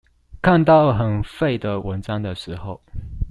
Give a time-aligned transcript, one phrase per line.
[0.41, 2.81] 看到很廢的文章的時候